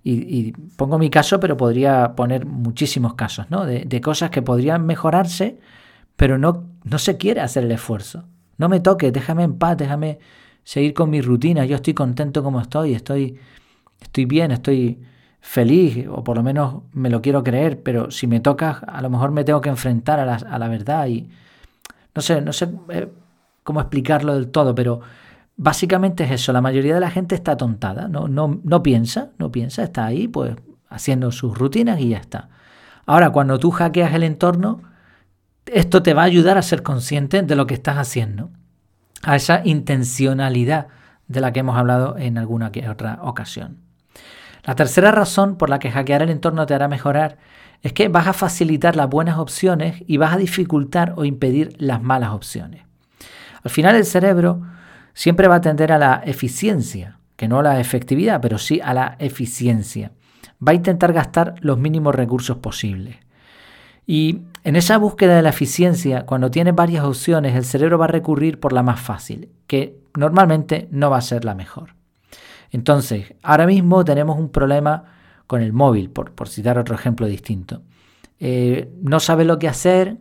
Y, 0.06 0.52
pongo 0.76 0.99
mi 0.99 1.09
caso, 1.09 1.40
pero 1.40 1.56
podría 1.56 2.14
poner 2.14 2.44
muchísimos 2.44 3.14
casos, 3.14 3.47
¿no? 3.50 3.64
De, 3.64 4.00
cosas 4.02 4.28
que 4.28 4.42
podrían 4.42 4.85
mejorarse, 4.85 5.59
pero 6.16 6.37
no, 6.37 6.64
no 6.85 6.99
se 6.99 7.16
quiere 7.16 7.40
hacer 7.40 7.64
el 7.64 7.73
esfuerzo. 7.73 8.25
No 8.59 8.68
me 8.68 8.80
toques, 8.80 9.12
déjame 9.12 9.44
en 9.44 9.56
paz, 9.59 9.78
déjame 9.78 10.18
seguir 10.62 10.92
con 10.92 11.09
mi 11.09 11.23
rutina. 11.23 11.64
Yo 11.64 11.76
estoy 11.76 11.94
contento 11.94 12.42
como 12.42 12.61
estoy, 12.61 12.92
estoy, 12.92 13.38
estoy 14.00 14.26
bien, 14.26 14.50
estoy, 14.50 15.00
feliz, 15.45 16.07
o 16.09 16.25
por 16.25 16.39
lo 16.39 16.43
menos 16.43 16.85
me 16.95 17.11
lo 17.11 17.21
quiero 17.21 17.45
creer, 17.45 17.83
pero 17.83 18.11
si 18.11 18.27
me 18.27 18.41
toca, 18.41 18.83
a 18.87 19.03
lo 19.03 19.11
mejor 19.11 19.31
me 19.31 19.45
tengo 19.45 19.61
que 19.61 19.69
enfrentar 19.69 20.19
a 20.19 20.25
la, 20.25 20.37
a 20.37 20.59
la 20.59 20.69
verdad 20.69 21.07
y 21.07 21.29
no 22.15 22.23
sé, 22.23 22.41
no 22.41 22.55
sé 22.55 22.71
eh, 22.89 23.13
cómo 23.63 23.81
explicarlo 23.81 24.35
del 24.35 24.49
todo, 24.49 24.75
pero 24.75 25.03
básicamente 25.57 26.25
es 26.25 26.31
eso, 26.31 26.53
la 26.55 26.63
mayoría 26.63 26.95
de 26.95 27.01
la 27.01 27.11
gente 27.11 27.35
está 27.35 27.59
tontada, 27.59 28.09
no, 28.09 28.27
no, 28.27 28.59
no 28.65 28.83
piensa, 28.83 29.33
no 29.39 29.53
piensa, 29.53 29.83
está 29.83 30.07
ahí 30.07 30.29
pues 30.29 30.57
haciendo 30.89 31.31
sus 31.31 31.57
rutinas 31.57 32.01
y 32.01 32.09
ya 32.09 32.19
está. 32.19 32.49
Ahora, 33.05 33.29
cuando 33.29 33.59
tú 33.59 33.71
hackeas 33.71 34.15
el 34.15 34.23
entorno, 34.23 34.81
esto 35.67 36.03
te 36.03 36.15
va 36.15 36.23
a 36.23 36.25
ayudar 36.25 36.57
a 36.57 36.63
ser 36.63 36.83
consciente 36.83 37.43
de 37.43 37.55
lo 37.55 37.67
que 37.67 37.75
estás 37.75 37.99
haciendo, 37.99 38.49
a 39.23 39.37
esa 39.37 39.61
intencionalidad 39.63 40.89
de 41.29 41.41
la 41.43 41.53
que 41.53 41.61
hemos 41.61 41.77
hablado 41.77 42.17
en 42.17 42.39
alguna 42.39 42.73
que 42.73 42.89
otra 42.89 43.19
ocasión. 43.21 43.84
La 44.64 44.75
tercera 44.75 45.11
razón 45.11 45.56
por 45.56 45.68
la 45.68 45.78
que 45.78 45.90
hackear 45.90 46.23
el 46.23 46.30
entorno 46.30 46.64
te 46.66 46.75
hará 46.75 46.88
mejorar 46.88 47.38
es 47.83 47.92
que 47.92 48.09
vas 48.09 48.26
a 48.26 48.33
facilitar 48.33 48.97
las 48.97 49.11
buenas 49.11 49.38
opciones 49.38 50.02
y 50.06 50.16
vas 50.16 50.33
a 50.33 50.38
dificultar 50.38 51.12
o 51.16 51.26
impedir 51.26 51.76
las 51.78 52.02
malas 52.02 52.30
opciones. 52.30 52.83
Al 53.62 53.71
final 53.71 53.94
el 53.94 54.06
cerebro 54.06 54.62
siempre 55.12 55.49
va 55.49 55.56
a 55.56 55.61
tender 55.61 55.92
a 55.92 55.99
la 55.99 56.23
eficiencia, 56.25 57.18
que 57.37 57.47
no 57.47 57.59
a 57.59 57.62
la 57.62 57.80
efectividad, 57.80 58.40
pero 58.40 58.56
sí 58.56 58.80
a 58.83 58.94
la 58.94 59.16
eficiencia. 59.18 60.12
Va 60.66 60.73
a 60.73 60.76
intentar 60.76 61.12
gastar 61.12 61.56
los 61.61 61.78
mínimos 61.78 62.14
recursos 62.14 62.56
posibles. 62.56 63.16
Y 64.06 64.42
en 64.64 64.76
esa 64.76 64.97
búsqueda 64.97 65.37
de 65.37 65.42
la 65.42 65.50
eficiencia, 65.50 66.25
cuando 66.25 66.50
tiene 66.50 66.73
varias 66.73 67.04
opciones, 67.04 67.54
el 67.54 67.64
cerebro 67.66 67.99
va 67.99 68.06
a 68.06 68.09
recurrir 68.09 68.61
por 68.61 68.73
la 68.73 68.83
más 68.83 69.00
fácil, 69.00 69.50
que 69.66 69.99
normalmente 70.16 70.88
no 70.90 71.11
va 71.11 71.18
a 71.18 71.23
ser 71.23 71.44
la 71.44 71.54
mejor. 71.54 71.94
Entonces, 72.75 73.35
ahora 73.45 73.69
mismo 73.69 74.04
tenemos 74.04 74.37
un 74.37 74.49
problema 74.49 75.04
con 75.47 75.62
el 75.62 75.73
móvil, 75.73 76.11
por, 76.11 76.49
citar 76.49 76.76
otro 76.76 76.97
ejemplo 76.97 77.28
distinto. 77.28 77.83
Eh, 78.40 78.90
no 79.00 79.21
sabes 79.21 79.47
lo 79.47 79.61
que 79.61 79.69
hacer, 79.69 80.16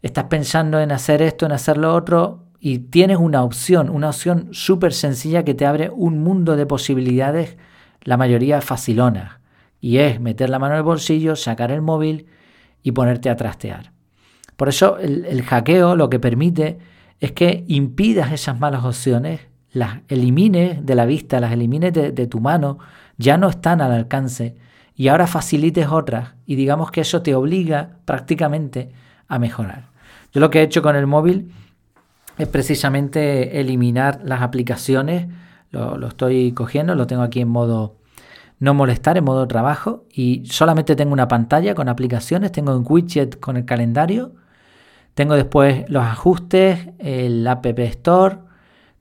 estás 0.00 0.26
pensando 0.26 0.78
en 0.78 0.92
hacer 0.92 1.20
esto, 1.20 1.46
en 1.46 1.50
hacer 1.50 1.76
lo 1.76 1.92
otro, 1.92 2.44
y 2.60 2.78
tienes 2.78 3.16
una 3.16 3.42
opción, 3.42 3.90
una 3.90 4.10
opción 4.10 4.50
súper 4.52 4.92
sencilla 4.92 5.44
que 5.44 5.54
te 5.54 5.66
abre 5.66 5.90
un 5.90 6.22
mundo 6.22 6.54
de 6.54 6.64
posibilidades, 6.64 7.56
la 8.02 8.16
mayoría 8.16 8.60
facilonas, 8.60 9.40
y 9.80 9.98
es 9.98 10.20
meter 10.20 10.50
la 10.50 10.60
mano 10.60 10.74
en 10.74 10.78
el 10.78 10.84
bolsillo, 10.84 11.34
sacar 11.34 11.72
el 11.72 11.82
móvil 11.82 12.28
y 12.84 12.92
ponerte 12.92 13.30
a 13.30 13.36
trastear. 13.36 13.90
Por 14.54 14.68
eso 14.68 14.98
el, 14.98 15.42
hackeo 15.42 15.96
lo 15.96 16.08
que 16.08 16.20
permite 16.20 16.78
es 17.18 17.32
que 17.32 17.64
impidas 17.66 18.30
esas 18.30 18.60
malas 18.60 18.84
opciones, 18.84 19.40
las 19.74 19.98
elimines 20.08 20.86
de 20.86 20.94
la 20.94 21.04
vista, 21.04 21.40
las 21.40 21.52
elimines 21.52 21.92
de, 21.92 22.26
tu 22.26 22.40
mano, 22.40 22.78
ya 23.18 23.36
no 23.36 23.50
están 23.50 23.80
al 23.82 23.92
alcance. 23.92 24.56
Y 24.96 25.08
ahora 25.08 25.26
facilites 25.26 25.88
otras 25.88 26.34
y 26.46 26.54
digamos 26.54 26.90
que 26.90 27.02
eso 27.02 27.20
te 27.20 27.34
obliga 27.34 27.98
prácticamente 28.04 28.90
a 29.28 29.38
mejorar. 29.38 29.90
Yo 30.32 30.40
lo 30.40 30.48
que 30.48 30.60
he 30.60 30.62
hecho 30.62 30.80
con 30.80 30.96
el 30.96 31.06
móvil 31.06 31.52
es 32.38 32.48
precisamente 32.48 33.60
eliminar 33.60 34.20
las 34.24 34.42
aplicaciones, 34.42 35.28
lo, 35.70 35.98
lo 35.98 36.06
estoy 36.06 36.52
cogiendo, 36.52 36.94
lo 36.94 37.06
tengo 37.06 37.22
aquí 37.22 37.40
en 37.40 37.48
modo 37.48 37.96
no 38.60 38.74
molestar 38.74 39.18
en 39.18 39.24
modo 39.24 39.46
trabajo. 39.48 40.04
Y 40.12 40.46
solamente 40.46 40.96
tengo 40.96 41.12
una 41.12 41.28
pantalla 41.28 41.74
con 41.74 41.88
aplicaciones, 41.88 42.52
tengo 42.52 42.76
un 42.76 42.84
widget 42.88 43.40
con 43.40 43.56
el 43.56 43.64
calendario, 43.64 44.32
tengo 45.14 45.34
después 45.34 45.84
los 45.88 46.04
ajustes, 46.04 46.88
el 46.98 47.46
App 47.46 47.66
Store, 47.66 48.38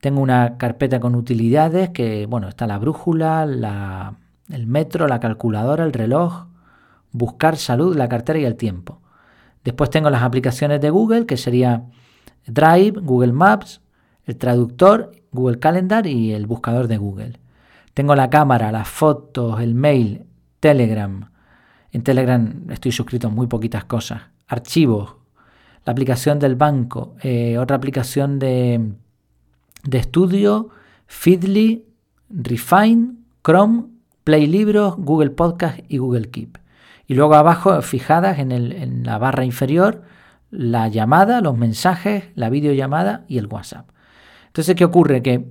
tengo 0.04 0.20
una 0.20 0.58
carpeta 0.58 1.00
con 1.00 1.16
utilidades 1.16 1.92
que, 1.92 2.26
bueno, 2.26 2.50
está 2.50 2.68
la 2.68 2.78
brújula, 2.78 4.18
el 4.50 4.68
metro, 4.68 5.08
la 5.08 5.22
calculadora, 5.22 5.86
el 5.86 5.94
reloj, 5.94 6.48
buscar 7.14 7.56
salud, 7.56 7.96
la 7.96 8.10
cartera 8.10 8.38
y 8.38 8.44
el 8.44 8.58
tiempo. 8.58 9.00
Después 9.64 9.90
tengo 9.90 10.10
las 10.10 10.22
aplicaciones 10.22 10.82
de 10.82 10.90
Google, 10.90 11.26
que 11.26 11.38
sería 11.38 11.86
Drive, 12.46 13.00
Google 13.00 13.32
Maps, 13.32 13.80
el 14.26 14.36
traductor, 14.36 15.14
Google 15.32 15.60
Calendar 15.60 16.06
y 16.06 16.34
el 16.34 16.48
buscador 16.48 16.90
de 16.90 16.98
Google. 16.98 17.40
Tengo 17.94 18.14
la 18.14 18.30
cámara, 18.30 18.74
las 18.74 18.90
fotos, 18.90 19.62
el 19.62 19.74
mail, 19.74 20.26
Telegram. 20.60 21.30
En 21.94 22.04
Telegram 22.04 22.66
estoy 22.72 22.92
suscrito 22.92 23.28
a 23.28 23.32
muy 23.32 23.48
poquitas 23.48 23.86
cosas. 23.86 24.24
Archivos, 24.50 25.16
la 25.86 25.94
aplicación 25.94 26.40
del 26.40 26.58
banco, 26.58 27.16
eh, 27.24 27.58
otra 27.58 27.78
aplicación 27.78 28.38
de, 28.38 28.98
de 29.84 29.98
estudio, 29.98 30.70
Feedly, 31.08 31.86
Refine, 32.30 33.16
Chrome, 33.44 33.86
Play 34.24 34.48
Libros, 34.48 34.96
Google 34.98 35.32
Podcast 35.32 35.80
y 35.90 35.98
Google 35.98 36.30
Keep. 36.30 36.58
Y 37.08 37.16
luego 37.16 37.36
abajo, 37.36 37.82
fijadas 37.82 38.40
en, 38.40 38.52
en 38.52 39.04
la 39.04 39.18
barra 39.18 39.44
inferior, 39.46 40.04
la 40.50 40.88
llamada, 40.88 41.42
los 41.42 41.58
mensajes, 41.58 42.26
la 42.36 42.50
videollamada 42.50 43.26
y 43.28 43.38
el 43.38 43.48
WhatsApp. 43.48 43.90
Entonces, 44.48 44.76
¿qué 44.76 44.86
ocurre? 44.86 45.22
Que 45.22 45.46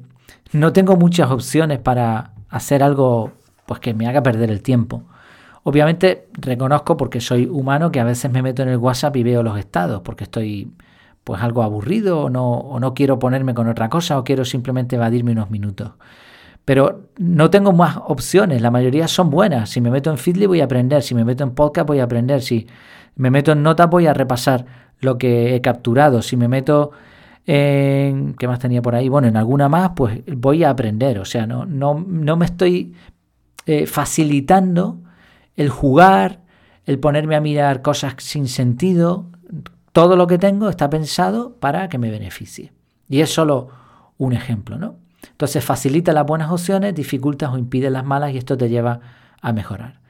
no 0.52 0.72
tengo 0.72 0.96
muchas 0.96 1.30
opciones 1.30 1.78
para 1.78 2.32
hacer 2.48 2.82
algo 2.82 3.32
pues 3.66 3.80
que 3.80 3.94
me 3.94 4.06
haga 4.06 4.22
perder 4.22 4.50
el 4.50 4.62
tiempo. 4.62 5.04
Obviamente 5.64 6.28
reconozco 6.34 6.96
porque 6.96 7.20
soy 7.20 7.46
humano 7.46 7.90
que 7.90 8.00
a 8.00 8.04
veces 8.04 8.30
me 8.30 8.42
meto 8.42 8.62
en 8.62 8.68
el 8.68 8.78
WhatsApp 8.78 9.16
y 9.16 9.22
veo 9.22 9.42
los 9.42 9.58
estados 9.58 10.02
porque 10.02 10.24
estoy 10.24 10.72
pues 11.24 11.42
algo 11.42 11.62
aburrido 11.62 12.22
o 12.22 12.30
no, 12.30 12.52
o 12.52 12.80
no 12.80 12.94
quiero 12.94 13.18
ponerme 13.18 13.54
con 13.54 13.68
otra 13.68 13.88
cosa 13.88 14.18
o 14.18 14.24
quiero 14.24 14.44
simplemente 14.44 14.96
evadirme 14.96 15.32
unos 15.32 15.50
minutos. 15.50 15.92
Pero 16.64 17.08
no 17.18 17.50
tengo 17.50 17.72
más 17.72 17.98
opciones, 18.06 18.62
la 18.62 18.70
mayoría 18.70 19.08
son 19.08 19.30
buenas. 19.30 19.70
Si 19.70 19.80
me 19.80 19.90
meto 19.90 20.10
en 20.10 20.18
Feedly 20.18 20.46
voy 20.46 20.60
a 20.60 20.64
aprender, 20.64 21.02
si 21.02 21.14
me 21.14 21.24
meto 21.24 21.44
en 21.44 21.52
podcast 21.52 21.88
voy 21.88 22.00
a 22.00 22.04
aprender, 22.04 22.42
si 22.42 22.66
me 23.16 23.30
meto 23.30 23.52
en 23.52 23.62
notas 23.62 23.90
voy 23.90 24.06
a 24.06 24.14
repasar 24.14 24.66
lo 25.00 25.18
que 25.18 25.54
he 25.54 25.60
capturado, 25.60 26.22
si 26.22 26.36
me 26.36 26.48
meto 26.48 26.92
¿Qué 27.44 28.46
más 28.46 28.58
tenía 28.58 28.82
por 28.82 28.94
ahí? 28.94 29.08
Bueno, 29.08 29.28
en 29.28 29.36
alguna 29.36 29.68
más, 29.68 29.92
pues 29.96 30.22
voy 30.26 30.64
a 30.64 30.70
aprender. 30.70 31.18
O 31.18 31.24
sea, 31.24 31.46
no, 31.46 31.66
no, 31.66 32.04
no 32.06 32.36
me 32.36 32.44
estoy 32.44 32.94
eh, 33.66 33.86
facilitando 33.86 35.00
el 35.56 35.68
jugar, 35.68 36.40
el 36.86 36.98
ponerme 36.98 37.36
a 37.36 37.40
mirar 37.40 37.82
cosas 37.82 38.14
sin 38.18 38.48
sentido. 38.48 39.26
Todo 39.92 40.16
lo 40.16 40.26
que 40.26 40.38
tengo 40.38 40.68
está 40.68 40.88
pensado 40.88 41.56
para 41.56 41.88
que 41.88 41.98
me 41.98 42.10
beneficie. 42.10 42.72
Y 43.08 43.20
es 43.20 43.32
solo 43.32 43.68
un 44.18 44.32
ejemplo, 44.32 44.78
¿no? 44.78 44.96
Entonces 45.30 45.64
facilita 45.64 46.12
las 46.12 46.26
buenas 46.26 46.50
opciones, 46.50 46.94
dificultas 46.94 47.50
o 47.52 47.58
impide 47.58 47.90
las 47.90 48.04
malas 48.04 48.32
y 48.32 48.38
esto 48.38 48.56
te 48.56 48.68
lleva 48.68 49.00
a 49.40 49.52
mejorar. 49.52 50.00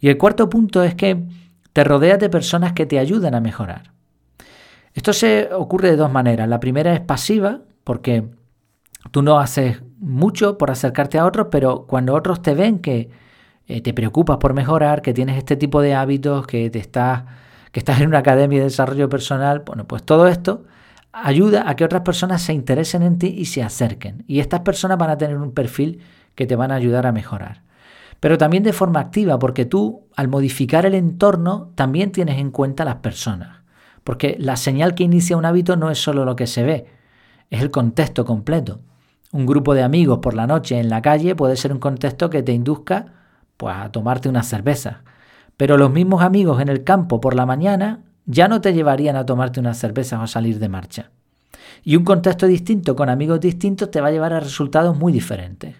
Y 0.00 0.08
el 0.08 0.18
cuarto 0.18 0.48
punto 0.48 0.82
es 0.82 0.94
que 0.94 1.24
te 1.72 1.84
rodeas 1.84 2.18
de 2.18 2.28
personas 2.28 2.72
que 2.72 2.86
te 2.86 2.98
ayudan 2.98 3.34
a 3.34 3.40
mejorar. 3.40 3.92
Esto 4.94 5.12
se 5.12 5.50
ocurre 5.52 5.90
de 5.90 5.96
dos 5.96 6.10
maneras. 6.10 6.48
La 6.48 6.60
primera 6.60 6.92
es 6.92 7.00
pasiva, 7.00 7.60
porque 7.84 8.24
tú 9.10 9.22
no 9.22 9.38
haces 9.38 9.82
mucho 9.98 10.58
por 10.58 10.70
acercarte 10.70 11.18
a 11.18 11.26
otros, 11.26 11.48
pero 11.50 11.86
cuando 11.86 12.14
otros 12.14 12.42
te 12.42 12.54
ven 12.54 12.80
que 12.80 13.10
eh, 13.66 13.80
te 13.80 13.94
preocupas 13.94 14.38
por 14.38 14.54
mejorar, 14.54 15.02
que 15.02 15.14
tienes 15.14 15.36
este 15.36 15.56
tipo 15.56 15.80
de 15.80 15.94
hábitos, 15.94 16.46
que 16.46 16.70
te 16.70 16.78
estás, 16.78 17.24
que 17.72 17.80
estás 17.80 18.00
en 18.00 18.08
una 18.08 18.18
academia 18.18 18.58
de 18.58 18.64
desarrollo 18.64 19.08
personal, 19.08 19.60
bueno, 19.60 19.86
pues 19.86 20.02
todo 20.02 20.28
esto 20.28 20.64
ayuda 21.12 21.68
a 21.68 21.76
que 21.76 21.84
otras 21.84 22.02
personas 22.02 22.42
se 22.42 22.52
interesen 22.52 23.02
en 23.02 23.18
ti 23.18 23.28
y 23.28 23.46
se 23.46 23.62
acerquen. 23.62 24.24
Y 24.26 24.40
estas 24.40 24.60
personas 24.60 24.98
van 24.98 25.10
a 25.10 25.18
tener 25.18 25.36
un 25.36 25.52
perfil 25.52 26.00
que 26.34 26.46
te 26.46 26.56
van 26.56 26.70
a 26.70 26.76
ayudar 26.76 27.06
a 27.06 27.12
mejorar. 27.12 27.62
Pero 28.20 28.38
también 28.38 28.62
de 28.62 28.72
forma 28.72 29.00
activa, 29.00 29.38
porque 29.38 29.64
tú 29.64 30.06
al 30.16 30.28
modificar 30.28 30.86
el 30.86 30.94
entorno 30.94 31.72
también 31.74 32.12
tienes 32.12 32.38
en 32.38 32.50
cuenta 32.50 32.84
las 32.84 32.96
personas. 32.96 33.58
Porque 34.04 34.36
la 34.38 34.56
señal 34.56 34.94
que 34.94 35.04
inicia 35.04 35.36
un 35.36 35.44
hábito 35.44 35.76
no 35.76 35.90
es 35.90 35.98
solo 35.98 36.24
lo 36.24 36.34
que 36.34 36.46
se 36.46 36.64
ve, 36.64 36.86
es 37.50 37.60
el 37.60 37.70
contexto 37.70 38.24
completo. 38.24 38.80
Un 39.32 39.46
grupo 39.46 39.74
de 39.74 39.82
amigos 39.82 40.18
por 40.18 40.34
la 40.34 40.46
noche 40.46 40.78
en 40.78 40.88
la 40.88 41.02
calle 41.02 41.36
puede 41.36 41.56
ser 41.56 41.72
un 41.72 41.78
contexto 41.78 42.30
que 42.30 42.42
te 42.42 42.52
induzca 42.52 43.06
pues, 43.56 43.74
a 43.76 43.92
tomarte 43.92 44.28
una 44.28 44.42
cerveza. 44.42 45.02
Pero 45.58 45.76
los 45.76 45.90
mismos 45.90 46.22
amigos 46.22 46.62
en 46.62 46.68
el 46.68 46.84
campo 46.84 47.20
por 47.20 47.34
la 47.34 47.44
mañana 47.44 48.04
ya 48.24 48.48
no 48.48 48.60
te 48.62 48.72
llevarían 48.72 49.16
a 49.16 49.26
tomarte 49.26 49.60
unas 49.60 49.76
cervezas 49.76 50.20
o 50.22 50.26
salir 50.26 50.58
de 50.60 50.68
marcha. 50.68 51.10
Y 51.82 51.96
un 51.96 52.04
contexto 52.04 52.46
distinto 52.46 52.94
con 52.94 53.08
amigos 53.08 53.40
distintos 53.40 53.90
te 53.90 54.00
va 54.00 54.08
a 54.08 54.12
llevar 54.12 54.32
a 54.32 54.40
resultados 54.40 54.96
muy 54.96 55.12
diferentes. 55.12 55.74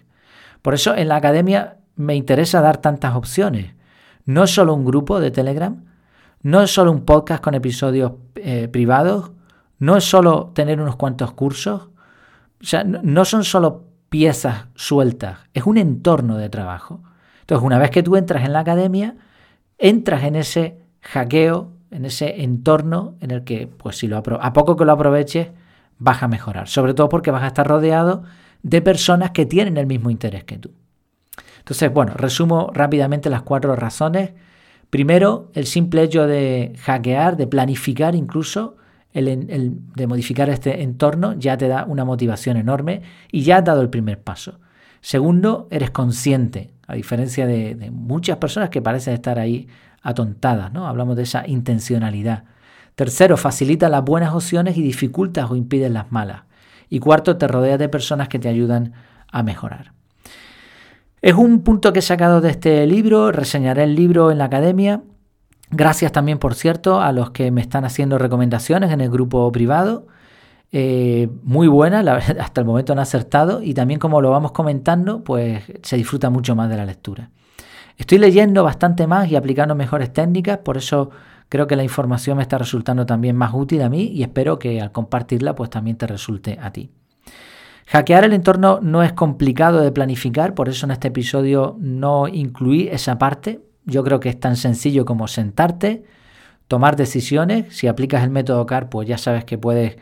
Por 0.61 0.73
eso 0.73 0.95
en 0.95 1.07
la 1.07 1.15
academia 1.15 1.77
me 1.95 2.15
interesa 2.15 2.61
dar 2.61 2.77
tantas 2.77 3.15
opciones. 3.15 3.73
No 4.25 4.47
solo 4.47 4.73
un 4.73 4.83
grupo 4.83 5.21
de 5.21 5.31
Telegram, 5.31 5.85
no 6.41 6.61
es 6.61 6.73
solo 6.73 6.91
un 6.91 7.05
podcast 7.05 7.41
con 7.41 7.55
episodios 7.55 8.11
eh, 8.35 8.67
privados, 8.67 9.31
no 9.79 9.95
es 9.95 10.03
solo 10.03 10.51
tener 10.53 10.81
unos 10.81 10.97
cuantos 10.97 11.31
cursos, 11.31 11.83
o 12.61 12.65
sea, 12.65 12.83
no 12.83 13.23
son 13.23 13.45
solo 13.45 13.85
piezas 14.09 14.65
sueltas, 14.75 15.39
es 15.53 15.63
un 15.63 15.77
entorno 15.77 16.35
de 16.35 16.49
trabajo. 16.49 17.01
Entonces, 17.41 17.65
una 17.65 17.79
vez 17.79 17.91
que 17.91 18.03
tú 18.03 18.17
entras 18.17 18.43
en 18.43 18.51
la 18.51 18.59
academia, 18.59 19.15
entras 19.79 20.23
en 20.23 20.35
ese 20.35 20.77
hackeo, 21.01 21.71
en 21.89 22.05
ese 22.05 22.43
entorno 22.43 23.15
en 23.21 23.31
el 23.31 23.43
que, 23.43 23.67
pues 23.67 23.97
si 23.97 24.07
lo 24.07 24.17
a 24.17 24.53
poco 24.53 24.75
que 24.75 24.85
lo 24.85 24.91
aproveches, 24.91 25.47
vas 25.97 26.21
a 26.21 26.27
mejorar. 26.27 26.67
Sobre 26.67 26.93
todo 26.93 27.09
porque 27.09 27.31
vas 27.31 27.43
a 27.43 27.47
estar 27.47 27.67
rodeado 27.67 28.23
de 28.61 28.81
personas 28.81 29.31
que 29.31 29.45
tienen 29.45 29.77
el 29.77 29.87
mismo 29.87 30.11
interés 30.11 30.43
que 30.43 30.57
tú. 30.57 30.71
Entonces, 31.57 31.91
bueno, 31.91 32.13
resumo 32.15 32.69
rápidamente 32.73 33.29
las 33.29 33.41
cuatro 33.41 33.75
razones 33.75 34.31
Primero, 34.89 35.51
el 35.53 35.67
simple 35.67 36.03
hecho 36.03 36.25
de 36.25 36.73
hackear, 36.79 37.37
de 37.37 37.45
planificar 37.45 38.15
incluso, 38.15 38.77
el, 39.13 39.77
de 39.95 40.07
modificar 40.07 40.49
este 40.49 40.81
entorno, 40.81 41.33
ya 41.33 41.57
te 41.57 41.67
da 41.67 41.85
una 41.85 42.05
motivación 42.05 42.57
enorme 42.57 43.01
y 43.31 43.43
ya 43.43 43.57
has 43.57 43.65
dado 43.65 43.81
el 43.81 43.89
primer 43.89 44.21
paso. 44.21 44.59
Segundo, 45.01 45.67
eres 45.71 45.91
consciente, 45.91 46.71
a 46.87 46.95
diferencia 46.95 47.47
de, 47.47 47.89
muchas 47.91 48.37
personas 48.37 48.69
que 48.69 48.81
parecen 48.81 49.13
estar 49.13 49.39
ahí 49.39 49.67
atontadas, 50.01 50.73
¿no? 50.73 50.87
Hablamos 50.87 51.15
de 51.15 51.23
esa 51.23 51.47
intencionalidad. 51.47 52.43
Tercero, 52.95 53.37
facilita 53.37 53.89
las 53.89 54.03
buenas 54.03 54.33
opciones 54.33 54.77
y 54.77 54.81
dificultas 54.81 55.49
o 55.49 55.55
impides 55.55 55.91
las 55.91 56.11
malas. 56.11 56.41
Y 56.89 56.99
cuarto, 56.99 57.37
te 57.37 57.47
rodeas 57.47 57.79
de 57.79 57.87
personas 57.87 58.27
que 58.27 58.39
te 58.39 58.49
ayudan 58.49 58.93
a 59.31 59.43
mejorar. 59.43 59.93
Es 61.21 61.35
un 61.35 61.61
punto 61.61 61.93
que 61.93 61.99
he 61.99 62.01
sacado 62.01 62.41
de 62.41 62.49
este 62.49 62.85
libro, 62.87 63.31
reseñaré 63.31 63.83
el 63.83 63.95
libro 63.95 64.31
en 64.31 64.37
la 64.37 64.45
academia. 64.45 65.01
Gracias 65.69 66.11
también, 66.11 66.39
por 66.39 66.55
cierto, 66.55 67.01
a 67.01 67.11
los 67.11 67.31
que 67.31 67.51
me 67.51 67.61
están 67.61 67.85
haciendo 67.85 68.17
recomendaciones 68.17 68.91
en 68.91 69.01
el 69.01 69.09
grupo 69.09 69.51
privado. 69.51 70.07
Eh, 70.71 71.27
muy 71.43 71.67
buena, 71.67 71.99
hasta 72.39 72.61
el 72.61 72.67
momento 72.67 72.93
han 72.93 72.99
acertado 72.99 73.61
y 73.61 73.73
también 73.73 73.99
como 73.99 74.21
lo 74.21 74.29
vamos 74.31 74.51
comentando, 74.51 75.23
pues 75.23 75.63
se 75.81 75.97
disfruta 75.97 76.29
mucho 76.29 76.55
más 76.55 76.69
de 76.69 76.77
la 76.77 76.85
lectura. 76.85 77.29
Estoy 77.97 78.17
leyendo 78.17 78.63
bastante 78.63 79.07
más 79.07 79.29
y 79.29 79.35
aplicando 79.35 79.75
mejores 79.75 80.13
técnicas, 80.13 80.59
por 80.59 80.77
eso 80.77 81.09
creo 81.49 81.67
que 81.67 81.75
la 81.75 81.83
información 81.83 82.37
me 82.37 82.43
está 82.43 82.57
resultando 82.57 83.05
también 83.05 83.35
más 83.35 83.53
útil 83.53 83.81
a 83.81 83.89
mí 83.89 84.03
y 84.13 84.23
espero 84.23 84.57
que 84.57 84.79
al 84.79 84.91
compartirla 84.91 85.55
pues 85.55 85.69
también 85.69 85.97
te 85.97 86.07
resulte 86.07 86.57
a 86.61 86.71
ti. 86.71 86.91
Hackear 87.87 88.23
el 88.23 88.33
entorno 88.33 88.79
no 88.83 89.01
es 89.01 89.13
complicado 89.13 89.81
de 89.81 89.91
planificar, 89.91 90.53
por 90.53 90.69
eso 90.69 90.85
en 90.85 90.91
este 90.91 91.07
episodio 91.07 91.75
no 91.79 92.27
incluí 92.27 92.87
esa 92.87 93.17
parte. 93.17 93.61
Yo 93.83 94.03
creo 94.03 94.19
que 94.19 94.29
es 94.29 94.39
tan 94.39 94.57
sencillo 94.57 95.05
como 95.05 95.27
sentarte, 95.27 96.03
tomar 96.67 96.95
decisiones. 96.95 97.75
Si 97.75 97.87
aplicas 97.87 98.23
el 98.23 98.29
método 98.29 98.63
CAR, 98.67 98.89
pues 98.89 99.07
ya 99.07 99.17
sabes 99.17 99.43
que 99.43 99.57
puedes 99.57 99.97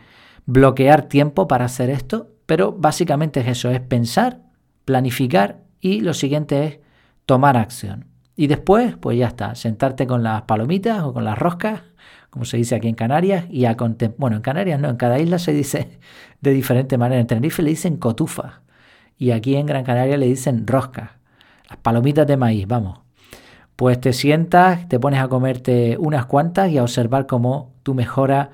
bloquear 0.48 1.04
tiempo 1.04 1.48
para 1.48 1.66
hacer 1.66 1.92
esto, 1.92 2.32
pero 2.48 2.72
básicamente 2.72 3.42
es 3.42 3.48
eso, 3.48 3.70
es 3.70 3.80
pensar, 3.80 4.42
planificar 4.86 5.60
y 5.80 6.02
lo 6.02 6.16
siguiente 6.16 6.66
es 6.66 6.80
tomar 7.28 7.56
acción. 7.56 8.08
Y 8.36 8.48
después, 8.48 8.98
pues 8.98 9.20
ya 9.20 9.28
está, 9.28 9.54
sentarte 9.54 10.08
con 10.08 10.24
las 10.24 10.42
palomitas 10.44 11.04
o 11.04 11.14
con 11.14 11.24
las 11.24 11.38
roscas 11.38 11.84
como 12.30 12.46
se 12.46 12.58
dice 12.58 12.76
aquí 12.76 12.88
en 12.88 12.94
Canarias, 12.94 13.46
y 13.50 13.66
a 13.66 13.76
bueno, 14.18 14.36
en 14.36 14.42
Canarias 14.44 14.80
no, 14.80 14.90
en 14.90 14.98
cada 14.98 15.20
isla 15.20 15.40
se 15.40 15.54
dice 15.54 16.00
de 16.42 16.52
diferente 16.52 16.98
manera. 16.98 17.20
En 17.20 17.28
Tenerife 17.28 17.64
le 17.64 17.72
dicen 17.72 17.98
cotufa 17.98 18.62
y 19.18 19.32
aquí 19.32 19.56
en 19.56 19.66
Gran 19.66 19.84
Canaria 19.84 20.18
le 20.18 20.28
dicen 20.28 20.68
roscas, 20.68 21.12
las 21.68 21.80
palomitas 21.80 22.28
de 22.28 22.38
maíz, 22.38 22.68
vamos. 22.68 23.00
Pues 23.76 24.00
te 24.00 24.14
sientas, 24.14 24.88
te 24.88 25.00
pones 25.00 25.20
a 25.20 25.28
comerte 25.28 25.98
unas 26.00 26.26
cuantas 26.26 26.70
y 26.70 26.78
a 26.78 26.84
observar 26.84 27.28
cómo 27.28 27.74
tu 27.84 27.94
mejora 27.94 28.52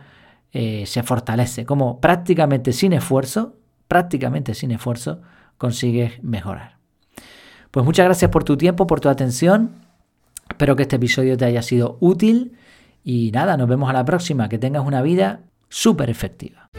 eh, 0.54 0.86
se 0.86 1.02
fortalece, 1.04 1.66
cómo 1.66 2.00
prácticamente 2.00 2.74
sin 2.74 2.94
esfuerzo, 2.94 3.56
prácticamente 3.88 4.54
sin 4.54 4.72
esfuerzo, 4.72 5.22
consigues 5.58 6.24
mejorar. 6.24 6.78
Pues 7.72 7.86
muchas 7.86 8.06
gracias 8.06 8.30
por 8.30 8.44
tu 8.44 8.56
tiempo, 8.56 8.86
por 8.86 9.00
tu 9.00 9.10
atención. 9.10 9.72
Espero 10.48 10.76
que 10.76 10.84
este 10.84 10.98
episodio 10.98 11.36
te 11.38 11.46
haya 11.46 11.64
sido 11.64 11.98
útil 12.00 12.56
y 13.04 13.32
nada, 13.32 13.58
nos 13.58 13.68
vemos 13.68 13.90
a 13.90 13.94
la 13.94 14.06
próxima. 14.06 14.48
Que 14.48 14.60
tengas 14.60 14.86
una 14.86 15.02
vida 15.02 15.42
súper 15.70 16.12
efectiva. 16.12 16.70